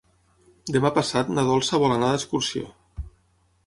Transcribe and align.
Demà 0.77 0.91
passat 0.95 1.31
na 1.35 1.45
Dolça 1.51 1.83
vol 1.87 1.97
anar 2.01 2.13
d'excursió. 2.17 2.77